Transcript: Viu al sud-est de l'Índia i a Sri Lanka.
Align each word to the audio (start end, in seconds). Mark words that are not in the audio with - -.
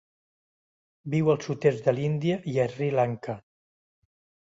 Viu 1.15 1.29
al 1.35 1.45
sud-est 1.49 1.91
de 1.91 1.95
l'Índia 1.99 2.41
i 2.55 2.59
a 2.67 2.69
Sri 2.75 2.91
Lanka. 3.01 3.41